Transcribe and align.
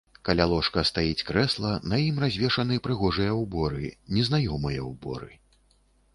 Каля 0.27 0.45
ложка 0.51 0.83
стаіць 0.89 1.25
крэсла, 1.27 1.73
на 1.91 1.99
ім 2.07 2.17
развешаны 2.23 2.81
прыгожыя 2.89 3.37
ўборы, 3.43 3.93
незнаёмыя 4.19 4.81
ўборы. 4.91 5.31